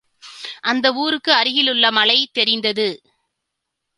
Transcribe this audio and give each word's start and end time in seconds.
அந்த 0.61 0.93
ஊருக்கு 0.93 1.31
அருகிலுள்ள 1.33 1.91
மலை 1.91 2.29
தெரிந்தது. 2.33 2.87